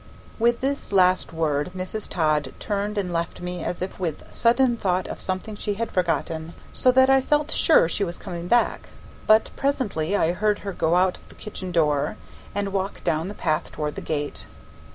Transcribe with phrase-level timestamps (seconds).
[0.39, 2.09] With this last word Mrs.
[2.09, 6.55] Todd turned and left me as if with sudden thought of something she had forgotten,
[6.73, 8.89] so that I felt sure she was coming back,
[9.27, 12.17] but presently I heard her go out of the kitchen door
[12.55, 14.47] and walk down the path toward the gate.